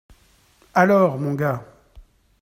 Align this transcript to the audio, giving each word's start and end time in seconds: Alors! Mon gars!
Alors! 0.73 1.19
Mon 1.19 1.35
gars! 1.35 1.63